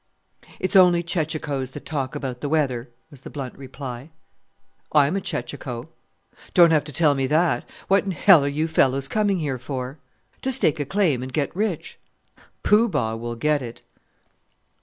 "It's 0.59 0.75
only 0.75 1.03
chechachoes 1.03 1.73
that 1.73 1.85
talk 1.85 2.15
about 2.15 2.41
the 2.41 2.49
weather," 2.49 2.89
was 3.11 3.21
the 3.21 3.29
blunt 3.29 3.55
reply. 3.55 4.09
"I'm 4.91 5.15
a 5.15 5.21
chechacho." 5.21 5.89
"Don't 6.55 6.71
have 6.71 6.83
to 6.85 6.91
tell 6.91 7.13
me 7.13 7.27
that: 7.27 7.69
what 7.87 8.03
in 8.05 8.09
hell 8.09 8.43
are 8.43 8.47
you 8.47 8.67
fellows 8.67 9.07
coming 9.07 9.37
here 9.37 9.59
for?" 9.59 9.99
"To 10.41 10.51
stake 10.51 10.79
a 10.79 10.85
claim 10.85 11.21
and 11.21 11.31
get 11.31 11.55
rich." 11.55 11.99
"Poo 12.63 12.89
Bah 12.89 13.13
will 13.13 13.35
get 13.35 13.61
it!" 13.61 13.83